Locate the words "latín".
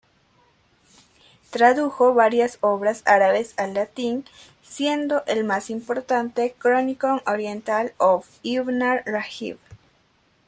3.75-4.25